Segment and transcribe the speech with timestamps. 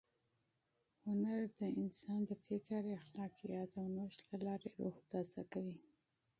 [1.03, 5.77] هنر د انسان د فکر، خلاقیت او نوښت له لارې روح تازه کوي.